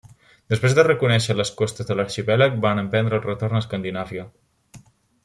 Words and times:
Després 0.53 0.75
de 0.77 0.85
reconèixer 0.87 1.35
les 1.35 1.51
costes 1.59 1.89
de 1.89 1.97
l'arxipèlag, 1.99 2.57
van 2.63 2.81
emprendre 2.85 3.19
el 3.21 3.25
retorn 3.27 3.59
a 3.61 3.63
Escandinàvia. 3.65 4.27